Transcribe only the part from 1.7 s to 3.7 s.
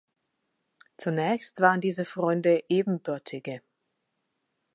diese Freunde „Ebenbürtige“.